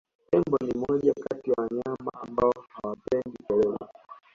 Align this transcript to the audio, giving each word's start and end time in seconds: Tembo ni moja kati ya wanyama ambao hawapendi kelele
Tembo 0.31 0.57
ni 0.61 0.73
moja 0.75 1.13
kati 1.13 1.49
ya 1.49 1.55
wanyama 1.57 2.11
ambao 2.13 2.53
hawapendi 2.73 3.37
kelele 3.47 3.77